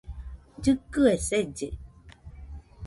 Llɨkɨe 0.61 1.11
selle 1.27 1.67